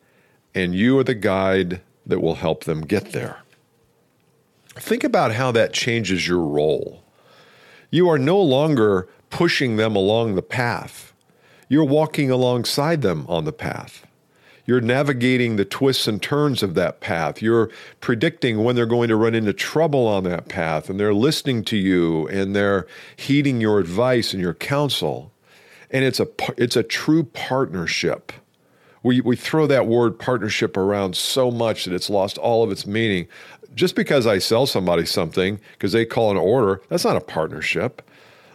and 0.54 0.76
you 0.76 1.00
are 1.00 1.04
the 1.04 1.16
guide 1.16 1.82
that 2.06 2.20
will 2.20 2.36
help 2.36 2.64
them 2.64 2.82
get 2.82 3.12
there. 3.12 3.40
Think 4.76 5.04
about 5.04 5.34
how 5.34 5.52
that 5.52 5.74
changes 5.74 6.28
your 6.28 6.40
role. 6.42 7.04
You 7.90 8.10
are 8.10 8.18
no 8.18 8.42
longer 8.42 9.10
pushing 9.30 9.78
them 9.78 9.96
along 9.96 10.36
the 10.36 10.42
path, 10.42 11.14
you're 11.70 11.86
walking 11.86 12.30
alongside 12.30 13.02
them 13.02 13.26
on 13.30 13.46
the 13.46 13.54
path. 13.54 14.06
You're 14.66 14.82
navigating 14.82 15.56
the 15.56 15.66
twists 15.66 16.08
and 16.08 16.22
turns 16.22 16.62
of 16.62 16.76
that 16.76 17.02
path. 17.02 17.42
You're 17.42 17.70
predicting 18.00 18.64
when 18.64 18.76
they're 18.76 18.86
going 18.86 19.10
to 19.10 19.16
run 19.16 19.34
into 19.34 19.54
trouble 19.54 20.08
on 20.08 20.24
that 20.26 20.48
path, 20.50 20.90
and 20.90 21.00
they're 21.00 21.14
listening 21.14 21.64
to 21.66 21.78
you 21.78 22.28
and 22.28 22.56
they're 22.56 22.86
heeding 23.16 23.60
your 23.60 23.80
advice 23.80 24.34
and 24.34 24.42
your 24.42 24.54
counsel. 24.54 25.32
And 25.90 26.06
it's 26.06 26.20
a, 26.20 26.28
it's 26.58 26.76
a 26.76 26.84
true 26.84 27.24
partnership. 27.24 28.32
We, 29.04 29.22
we 29.22 29.36
throw 29.36 29.68
that 29.68 29.88
word 29.88 30.20
partnership 30.20 30.78
around 30.78 31.16
so 31.16 31.50
much 31.50 31.86
that 31.86 31.94
it's 31.94 32.10
lost 32.10 32.38
all 32.38 32.64
of 32.64 32.72
its 32.72 32.86
meaning. 32.86 33.28
Just 33.74 33.96
because 33.96 34.28
I 34.28 34.38
sell 34.38 34.66
somebody 34.66 35.06
something 35.06 35.60
because 35.74 35.92
they 35.92 36.06
call 36.06 36.32
an 36.32 36.38
order, 36.38 36.82
that's 36.90 37.06
not 37.06 37.16
a 37.16 37.22
partnership. 37.22 38.02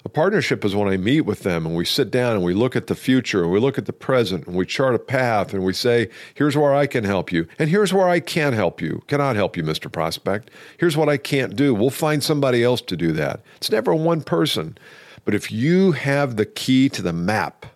A 0.05 0.09
partnership 0.09 0.65
is 0.65 0.73
when 0.73 0.87
I 0.87 0.99
meet 0.99 1.23
with 1.23 1.41
them 1.41 1.67
and 1.67 1.75
we 1.75 1.85
sit 1.85 2.13
down 2.13 2.35
and 2.35 2.45
we 2.45 2.55
look 2.55 2.77
at 2.77 2.87
the 2.87 2.95
future 2.95 3.43
and 3.43 3.51
we 3.51 3.59
look 3.59 3.77
at 3.77 3.87
the 3.87 3.93
present 3.93 4.47
and 4.47 4.55
we 4.55 4.65
chart 4.65 4.95
a 4.95 5.01
path 5.01 5.53
and 5.53 5.65
we 5.65 5.73
say, 5.73 6.11
here's 6.35 6.57
where 6.57 6.73
I 6.73 6.87
can 6.87 7.03
help 7.03 7.33
you 7.33 7.49
and 7.59 7.69
here's 7.69 7.93
where 7.93 8.09
I 8.09 8.21
can't 8.21 8.55
help 8.55 8.81
you. 8.81 9.03
Cannot 9.09 9.35
help 9.35 9.57
you, 9.57 9.65
Mr. 9.65 9.91
Prospect. 9.91 10.53
Here's 10.79 10.97
what 10.97 11.09
I 11.09 11.17
can't 11.17 11.57
do. 11.57 11.75
We'll 11.75 11.91
find 11.91 12.23
somebody 12.23 12.63
else 12.63 12.81
to 12.83 12.97
do 12.97 13.11
that. 13.15 13.41
It's 13.57 13.73
never 13.73 13.97
one 13.97 14.23
person. 14.23 14.79
But 15.25 15.35
if 15.35 15.51
you 15.51 15.91
have 15.91 16.37
the 16.37 16.47
key 16.47 16.89
to 16.91 17.03
the 17.03 17.13
map 17.13 17.67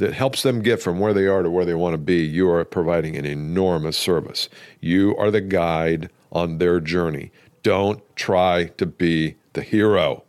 that 0.00 0.14
helps 0.14 0.42
them 0.42 0.62
get 0.62 0.82
from 0.82 0.98
where 0.98 1.12
they 1.12 1.26
are 1.26 1.42
to 1.42 1.50
where 1.50 1.66
they 1.66 1.74
want 1.74 1.92
to 1.92 1.98
be, 1.98 2.24
you 2.24 2.50
are 2.50 2.64
providing 2.64 3.16
an 3.16 3.26
enormous 3.26 3.98
service. 3.98 4.48
You 4.80 5.14
are 5.16 5.30
the 5.30 5.42
guide 5.42 6.10
on 6.32 6.56
their 6.56 6.80
journey. 6.80 7.30
Don't 7.62 8.02
try 8.16 8.66
to 8.78 8.86
be 8.86 9.36
the 9.52 9.62
hero. 9.62 10.24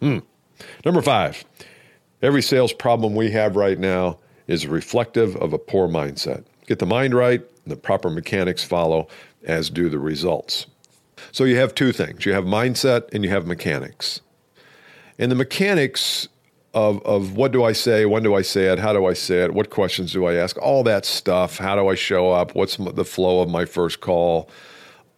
Hmm. 0.00 0.18
Number 0.86 1.02
five, 1.02 1.44
every 2.22 2.42
sales 2.42 2.72
problem 2.72 3.14
we 3.14 3.30
have 3.30 3.56
right 3.56 3.78
now 3.78 4.18
is 4.46 4.66
reflective 4.66 5.36
of 5.36 5.52
a 5.52 5.58
poor 5.58 5.86
mindset. 5.86 6.44
Get 6.66 6.78
the 6.78 6.86
mind 6.86 7.14
right, 7.14 7.40
and 7.40 7.72
the 7.72 7.76
proper 7.76 8.08
mechanics 8.08 8.64
follow, 8.64 9.06
as 9.44 9.68
do 9.68 9.90
the 9.90 9.98
results. 9.98 10.66
So 11.30 11.44
you 11.44 11.56
have 11.56 11.74
two 11.74 11.92
things 11.92 12.24
you 12.24 12.32
have 12.32 12.44
mindset 12.44 13.12
and 13.12 13.22
you 13.22 13.30
have 13.30 13.46
mechanics. 13.46 14.22
And 15.18 15.30
the 15.30 15.36
mechanics 15.36 16.28
of, 16.76 17.02
of 17.06 17.34
what 17.36 17.52
do 17.52 17.64
I 17.64 17.72
say, 17.72 18.04
when 18.04 18.22
do 18.22 18.34
I 18.34 18.42
say 18.42 18.66
it, 18.66 18.78
how 18.78 18.92
do 18.92 19.06
I 19.06 19.14
say 19.14 19.44
it, 19.44 19.54
what 19.54 19.70
questions 19.70 20.12
do 20.12 20.26
I 20.26 20.34
ask, 20.34 20.58
all 20.58 20.84
that 20.84 21.06
stuff, 21.06 21.56
how 21.56 21.74
do 21.74 21.88
I 21.88 21.94
show 21.94 22.30
up, 22.30 22.54
what's 22.54 22.76
the 22.76 23.04
flow 23.04 23.40
of 23.40 23.48
my 23.48 23.64
first 23.64 24.02
call, 24.02 24.50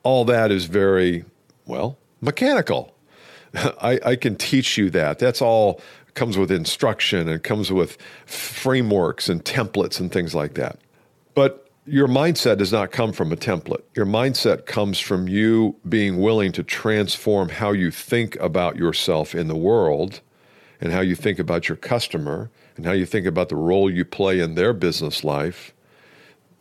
all 0.05 0.25
that 0.27 0.53
is 0.53 0.67
very, 0.67 1.25
well, 1.67 1.99
mechanical. 2.21 2.95
I, 3.55 3.99
I 4.07 4.15
can 4.15 4.37
teach 4.37 4.79
you 4.79 4.89
that. 4.91 5.19
That's 5.19 5.43
all 5.43 5.81
comes 6.15 6.39
with 6.39 6.53
instruction 6.53 7.29
and 7.29 7.43
comes 7.43 7.73
with 7.73 7.99
frameworks 8.27 9.29
and 9.29 9.45
templates 9.45 9.99
and 9.99 10.13
things 10.13 10.37
like 10.37 10.55
that. 10.55 10.79
But 11.35 11.69
your 11.87 12.07
mindset 12.07 12.59
does 12.59 12.71
not 12.71 12.93
come 12.93 13.13
from 13.13 13.33
a 13.33 13.37
template. 13.37 13.83
Your 13.97 14.07
mindset 14.07 14.67
comes 14.67 15.01
from 15.01 15.27
you 15.27 15.75
being 15.89 16.21
willing 16.21 16.53
to 16.53 16.63
transform 16.63 17.49
how 17.49 17.73
you 17.73 17.91
think 17.91 18.37
about 18.37 18.77
yourself 18.77 19.35
in 19.35 19.49
the 19.49 19.57
world 19.57 20.21
and 20.81 20.93
how 20.93 21.01
you 21.01 21.15
think 21.15 21.39
about 21.39 21.69
your 21.69 21.77
customer 21.77 22.51
and 22.77 22.87
how 22.87 22.93
you 22.93 23.07
think 23.07 23.27
about 23.27 23.49
the 23.49 23.57
role 23.57 23.91
you 23.91 24.05
play 24.05 24.41
in 24.41 24.55
their 24.55 24.73
business 24.73 25.25
life. 25.25 25.73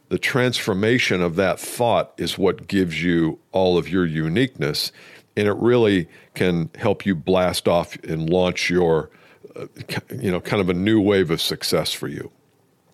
The 0.09 0.17
transformation 0.17 1.21
of 1.21 1.36
that 1.36 1.59
thought 1.59 2.13
is 2.17 2.38
what 2.38 2.67
gives 2.67 3.03
you 3.03 3.39
all 3.51 3.77
of 3.77 3.89
your 3.89 4.05
uniqueness 4.05 4.91
and 5.38 5.47
it 5.47 5.55
really 5.57 6.09
can 6.33 6.69
help 6.75 7.05
you 7.05 7.15
blast 7.15 7.67
off 7.67 7.95
and 8.03 8.29
launch 8.29 8.69
your, 8.69 9.12
uh, 9.55 9.67
you 10.09 10.31
know, 10.31 10.41
kind 10.41 10.59
of 10.59 10.67
a 10.67 10.74
new 10.74 11.00
wave 11.00 11.29
of 11.29 11.39
success 11.39 11.93
for 11.93 12.07
you. 12.07 12.31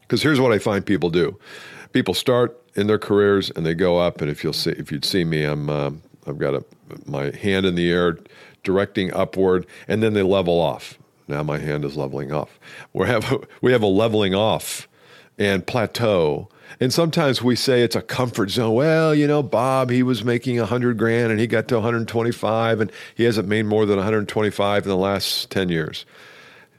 Because 0.01 0.21
here's 0.21 0.41
what 0.41 0.51
I 0.51 0.59
find 0.59 0.85
people 0.85 1.09
do: 1.09 1.39
people 1.93 2.13
start 2.13 2.61
in 2.75 2.87
their 2.87 2.99
careers 2.99 3.49
and 3.51 3.65
they 3.65 3.73
go 3.73 3.97
up, 3.97 4.21
and 4.21 4.29
if 4.29 4.43
you'll 4.43 4.51
see, 4.51 4.71
if 4.71 4.91
you'd 4.91 5.05
see 5.05 5.23
me, 5.23 5.45
I'm 5.45 5.69
um, 5.69 6.01
I've 6.27 6.37
got 6.37 6.53
a, 6.53 6.65
my 7.05 7.31
hand 7.31 7.65
in 7.65 7.75
the 7.75 7.89
air, 7.89 8.17
directing 8.63 9.13
upward, 9.13 9.65
and 9.87 10.03
then 10.03 10.13
they 10.13 10.21
level 10.21 10.59
off. 10.59 10.99
Now 11.27 11.43
my 11.43 11.57
hand 11.57 11.85
is 11.85 11.95
leveling 11.95 12.31
off. 12.31 12.59
We 12.91 13.07
have 13.07 13.45
we 13.61 13.71
have 13.71 13.81
a 13.81 13.87
leveling 13.87 14.35
off 14.35 14.87
and 15.37 15.65
plateau 15.65 16.49
and 16.79 16.93
sometimes 16.93 17.41
we 17.41 17.55
say 17.55 17.81
it's 17.81 17.95
a 17.95 18.01
comfort 18.01 18.49
zone. 18.49 18.73
Well, 18.73 19.13
you 19.13 19.27
know, 19.27 19.43
Bob, 19.43 19.89
he 19.89 20.03
was 20.03 20.23
making 20.23 20.57
100 20.57 20.97
grand 20.97 21.31
and 21.31 21.39
he 21.39 21.47
got 21.47 21.67
to 21.69 21.75
125 21.75 22.81
and 22.81 22.91
he 23.15 23.23
hasn't 23.23 23.47
made 23.47 23.65
more 23.65 23.85
than 23.85 23.97
125 23.97 24.83
in 24.83 24.89
the 24.89 24.97
last 24.97 25.49
10 25.51 25.69
years. 25.69 26.05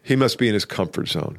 He 0.02 0.16
must 0.16 0.38
be 0.38 0.48
in 0.48 0.54
his 0.54 0.64
comfort 0.64 1.08
zone. 1.08 1.38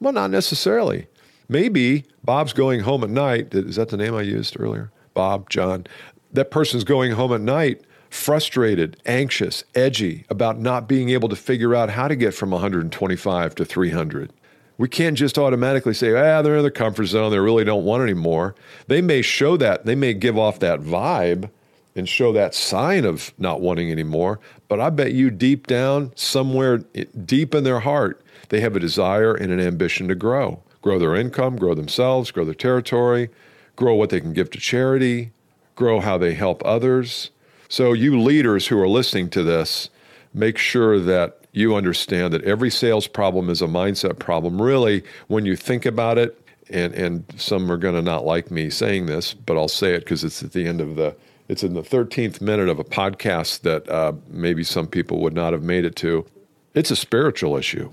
Well, 0.00 0.12
not 0.12 0.30
necessarily. 0.30 1.06
Maybe 1.48 2.04
Bob's 2.22 2.52
going 2.52 2.80
home 2.80 3.02
at 3.02 3.10
night. 3.10 3.54
Is 3.54 3.76
that 3.76 3.88
the 3.88 3.96
name 3.96 4.14
I 4.14 4.22
used 4.22 4.58
earlier? 4.58 4.90
Bob, 5.14 5.50
John. 5.50 5.86
That 6.32 6.50
person's 6.50 6.84
going 6.84 7.12
home 7.12 7.32
at 7.32 7.40
night 7.40 7.82
frustrated, 8.10 9.00
anxious, 9.06 9.64
edgy 9.74 10.24
about 10.28 10.58
not 10.58 10.88
being 10.88 11.10
able 11.10 11.28
to 11.28 11.36
figure 11.36 11.74
out 11.74 11.90
how 11.90 12.08
to 12.08 12.16
get 12.16 12.34
from 12.34 12.50
125 12.50 13.54
to 13.54 13.64
300. 13.64 14.32
We 14.76 14.88
can't 14.88 15.16
just 15.16 15.38
automatically 15.38 15.94
say, 15.94 16.12
ah, 16.12 16.40
they're 16.40 16.56
in 16.56 16.62
the 16.62 16.70
comfort 16.70 17.06
zone. 17.06 17.32
They 17.32 17.38
really 17.38 17.64
don't 17.64 17.84
want 17.84 18.02
any 18.02 18.14
more. 18.14 18.54
They 18.86 19.02
may 19.02 19.22
show 19.22 19.56
that, 19.56 19.84
they 19.84 19.96
may 19.96 20.14
give 20.14 20.38
off 20.38 20.60
that 20.60 20.80
vibe 20.80 21.50
and 21.96 22.08
show 22.08 22.32
that 22.32 22.54
sign 22.54 23.04
of 23.04 23.34
not 23.38 23.60
wanting 23.60 23.90
anymore. 23.90 24.38
But 24.68 24.80
I 24.80 24.90
bet 24.90 25.12
you 25.12 25.30
deep 25.30 25.66
down, 25.66 26.12
somewhere 26.14 26.78
deep 26.78 27.54
in 27.54 27.64
their 27.64 27.80
heart, 27.80 28.22
they 28.50 28.60
have 28.60 28.76
a 28.76 28.80
desire 28.80 29.34
and 29.34 29.52
an 29.52 29.60
ambition 29.60 30.08
to 30.08 30.14
grow 30.14 30.62
grow 30.80 30.98
their 30.98 31.16
income, 31.16 31.56
grow 31.56 31.74
themselves, 31.74 32.30
grow 32.30 32.44
their 32.44 32.54
territory, 32.54 33.28
grow 33.76 33.94
what 33.94 34.10
they 34.10 34.20
can 34.20 34.32
give 34.32 34.48
to 34.48 34.58
charity, 34.58 35.32
grow 35.74 36.00
how 36.00 36.16
they 36.16 36.34
help 36.34 36.64
others. 36.64 37.30
So, 37.68 37.92
you 37.92 38.20
leaders 38.20 38.66
who 38.66 38.80
are 38.80 38.88
listening 38.88 39.28
to 39.30 39.42
this, 39.42 39.90
make 40.32 40.56
sure 40.58 40.98
that 41.00 41.38
you 41.52 41.74
understand 41.74 42.32
that 42.32 42.44
every 42.44 42.70
sales 42.70 43.06
problem 43.06 43.50
is 43.50 43.60
a 43.60 43.66
mindset 43.66 44.18
problem. 44.18 44.60
Really, 44.60 45.02
when 45.26 45.44
you 45.44 45.56
think 45.56 45.84
about 45.84 46.18
it, 46.18 46.40
and, 46.70 46.94
and 46.94 47.24
some 47.36 47.70
are 47.70 47.76
going 47.76 47.94
to 47.94 48.02
not 48.02 48.24
like 48.24 48.50
me 48.50 48.70
saying 48.70 49.06
this, 49.06 49.34
but 49.34 49.56
I'll 49.56 49.68
say 49.68 49.94
it 49.94 50.00
because 50.00 50.24
it's 50.24 50.42
at 50.42 50.52
the 50.52 50.66
end 50.66 50.80
of 50.80 50.96
the, 50.96 51.16
it's 51.48 51.62
in 51.62 51.74
the 51.74 51.82
13th 51.82 52.40
minute 52.40 52.68
of 52.68 52.78
a 52.78 52.84
podcast 52.84 53.62
that 53.62 53.88
uh, 53.88 54.12
maybe 54.28 54.62
some 54.62 54.86
people 54.86 55.20
would 55.20 55.34
not 55.34 55.52
have 55.52 55.62
made 55.62 55.84
it 55.84 55.96
to. 55.96 56.26
It's 56.74 56.90
a 56.90 56.96
spiritual 56.96 57.56
issue. 57.56 57.90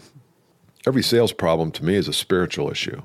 Every 0.86 1.04
sales 1.04 1.32
problem 1.32 1.72
to 1.72 1.86
me 1.86 1.96
is 1.96 2.08
a 2.08 2.14
spiritual 2.14 2.70
issue. 2.70 3.02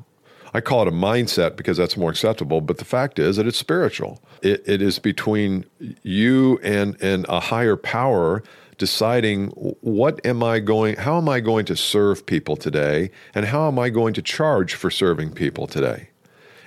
I 0.52 0.60
call 0.60 0.82
it 0.82 0.88
a 0.88 0.92
mindset 0.92 1.56
because 1.56 1.76
that's 1.76 1.96
more 1.96 2.10
acceptable, 2.10 2.60
but 2.60 2.78
the 2.78 2.84
fact 2.84 3.18
is 3.18 3.36
that 3.36 3.46
it's 3.46 3.58
spiritual. 3.58 4.20
It, 4.42 4.62
it 4.66 4.82
is 4.82 4.98
between 4.98 5.64
you 6.02 6.58
and, 6.62 6.96
and 7.00 7.26
a 7.28 7.40
higher 7.40 7.76
power 7.76 8.42
deciding 8.78 9.48
what 9.82 10.24
am 10.24 10.42
I 10.42 10.58
going, 10.58 10.96
how 10.96 11.18
am 11.18 11.28
I 11.28 11.40
going 11.40 11.66
to 11.66 11.76
serve 11.76 12.24
people 12.24 12.56
today, 12.56 13.10
and 13.34 13.44
how 13.44 13.68
am 13.68 13.78
I 13.78 13.90
going 13.90 14.14
to 14.14 14.22
charge 14.22 14.74
for 14.74 14.90
serving 14.90 15.32
people 15.32 15.66
today? 15.66 16.08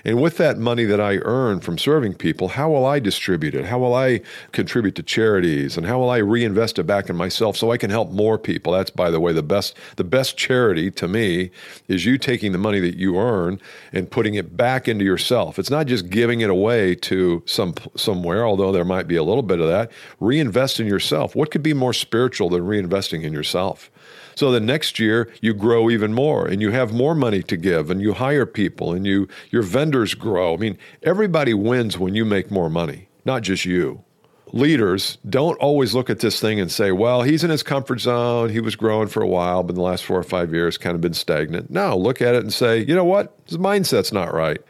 And 0.05 0.21
with 0.21 0.37
that 0.37 0.57
money 0.57 0.83
that 0.83 0.99
I 0.99 1.17
earn 1.19 1.61
from 1.61 1.77
serving 1.77 2.15
people, 2.15 2.49
how 2.49 2.69
will 2.69 2.85
I 2.85 2.99
distribute 2.99 3.55
it? 3.55 3.65
How 3.65 3.79
will 3.79 3.93
I 3.93 4.21
contribute 4.51 4.95
to 4.95 5.03
charities? 5.03 5.77
And 5.77 5.85
how 5.85 5.97
will 5.99 6.09
I 6.09 6.17
reinvest 6.17 6.77
it 6.77 6.83
back 6.83 7.09
in 7.09 7.15
myself 7.15 7.55
so 7.55 7.71
I 7.71 7.77
can 7.77 7.89
help 7.89 8.11
more 8.11 8.37
people? 8.37 8.73
That's 8.73 8.89
by 8.89 9.09
the 9.09 9.21
way 9.21 9.31
the 9.31 9.43
best 9.43 9.77
the 9.95 10.03
best 10.03 10.37
charity 10.37 10.91
to 10.91 11.07
me 11.07 11.51
is 11.87 12.05
you 12.05 12.17
taking 12.17 12.51
the 12.51 12.57
money 12.57 12.81
that 12.81 12.97
you 12.97 13.17
earn 13.17 13.61
and 13.93 14.11
putting 14.11 14.35
it 14.35 14.57
back 14.57 14.87
into 14.89 15.05
yourself. 15.05 15.57
It's 15.57 15.69
not 15.69 15.87
just 15.87 16.09
giving 16.09 16.41
it 16.41 16.49
away 16.49 16.95
to 16.95 17.41
some 17.45 17.75
somewhere, 17.95 18.45
although 18.45 18.73
there 18.73 18.85
might 18.85 19.07
be 19.07 19.15
a 19.15 19.23
little 19.23 19.43
bit 19.43 19.59
of 19.59 19.67
that. 19.67 19.91
Reinvest 20.19 20.81
in 20.81 20.87
yourself. 20.87 21.33
What 21.35 21.49
could 21.49 21.63
be 21.63 21.73
more 21.73 21.93
spiritual 21.93 22.49
than 22.49 22.63
reinvesting 22.63 23.23
in 23.23 23.31
yourself? 23.31 23.89
So 24.35 24.51
the 24.51 24.59
next 24.59 24.99
year 24.99 25.31
you 25.41 25.53
grow 25.53 25.89
even 25.89 26.13
more 26.13 26.47
and 26.47 26.61
you 26.61 26.71
have 26.71 26.93
more 26.93 27.15
money 27.15 27.43
to 27.43 27.57
give 27.57 27.89
and 27.89 28.01
you 28.01 28.13
hire 28.13 28.45
people 28.45 28.93
and 28.93 29.05
you 29.05 29.27
your 29.49 29.63
vendors 29.63 30.13
grow. 30.13 30.53
I 30.53 30.57
mean, 30.57 30.77
everybody 31.01 31.53
wins 31.53 31.97
when 31.97 32.15
you 32.15 32.25
make 32.25 32.51
more 32.51 32.69
money, 32.69 33.09
not 33.25 33.41
just 33.43 33.65
you. 33.65 34.03
Leaders 34.51 35.17
don't 35.27 35.57
always 35.57 35.95
look 35.95 36.11
at 36.11 36.19
this 36.19 36.39
thing 36.39 36.59
and 36.59 36.71
say, 36.71 36.91
well, 36.91 37.23
he's 37.23 37.43
in 37.43 37.49
his 37.49 37.63
comfort 37.63 37.99
zone. 37.99 38.49
He 38.49 38.59
was 38.59 38.75
growing 38.75 39.07
for 39.07 39.23
a 39.23 39.27
while, 39.27 39.63
but 39.63 39.71
in 39.71 39.75
the 39.77 39.81
last 39.81 40.05
four 40.05 40.19
or 40.19 40.23
five 40.23 40.53
years, 40.53 40.77
kind 40.77 40.93
of 40.93 41.01
been 41.01 41.15
stagnant. 41.15 41.71
No, 41.71 41.97
look 41.97 42.21
at 42.21 42.35
it 42.35 42.43
and 42.43 42.53
say, 42.53 42.83
you 42.83 42.93
know 42.93 43.03
what? 43.03 43.35
His 43.47 43.57
mindset's 43.57 44.13
not 44.13 44.31
right. 44.31 44.61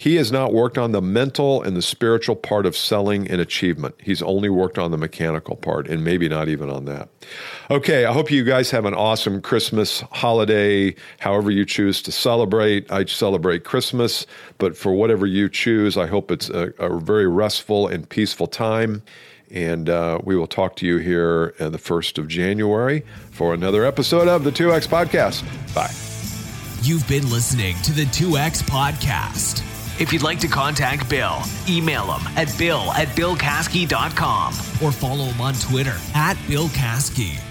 He 0.00 0.14
has 0.14 0.30
not 0.30 0.54
worked 0.54 0.78
on 0.78 0.92
the 0.92 1.02
mental 1.02 1.60
and 1.60 1.76
the 1.76 1.82
spiritual 1.82 2.36
part 2.36 2.66
of 2.66 2.76
selling 2.76 3.28
and 3.28 3.40
achievement. 3.40 3.96
He's 4.00 4.22
only 4.22 4.48
worked 4.48 4.78
on 4.78 4.92
the 4.92 4.96
mechanical 4.96 5.56
part 5.56 5.88
and 5.88 6.04
maybe 6.04 6.28
not 6.28 6.48
even 6.48 6.70
on 6.70 6.84
that. 6.84 7.08
Okay, 7.68 8.04
I 8.04 8.12
hope 8.12 8.30
you 8.30 8.44
guys 8.44 8.70
have 8.70 8.84
an 8.84 8.94
awesome 8.94 9.42
Christmas 9.42 10.02
holiday, 10.12 10.94
however 11.18 11.50
you 11.50 11.64
choose 11.64 12.00
to 12.02 12.12
celebrate. 12.12 12.90
I 12.92 13.06
celebrate 13.06 13.64
Christmas, 13.64 14.24
but 14.58 14.76
for 14.76 14.92
whatever 14.92 15.26
you 15.26 15.48
choose, 15.48 15.96
I 15.96 16.06
hope 16.06 16.30
it's 16.30 16.48
a, 16.48 16.72
a 16.78 16.96
very 17.00 17.26
restful 17.26 17.88
and 17.88 18.08
peaceful 18.08 18.46
time. 18.46 19.02
And 19.50 19.88
uh, 19.88 20.20
we 20.22 20.36
will 20.36 20.46
talk 20.46 20.76
to 20.76 20.86
you 20.86 20.98
here 20.98 21.54
on 21.58 21.72
the 21.72 21.78
1st 21.78 22.18
of 22.18 22.28
January 22.28 23.02
for 23.32 23.52
another 23.52 23.84
episode 23.84 24.28
of 24.28 24.44
the 24.44 24.52
2X 24.52 24.86
Podcast. 24.86 25.42
Bye. 25.74 25.90
You've 26.82 27.08
been 27.08 27.28
listening 27.28 27.74
to 27.82 27.92
the 27.92 28.04
2X 28.04 28.62
Podcast. 28.62 29.67
If 29.98 30.12
you'd 30.12 30.22
like 30.22 30.38
to 30.40 30.48
contact 30.48 31.10
Bill, 31.10 31.42
email 31.68 32.12
him 32.12 32.24
at 32.36 32.56
bill 32.56 32.92
at 32.92 33.08
billcaskey.com 33.08 34.52
or 34.82 34.92
follow 34.92 35.24
him 35.24 35.40
on 35.40 35.54
Twitter 35.54 35.96
at 36.14 36.36
Bill 36.46 36.68
Caskey. 36.68 37.47